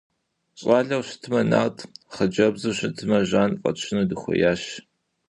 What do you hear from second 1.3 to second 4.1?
Нарт, хъыджэбзу щытмэ Жан фӏэтщыну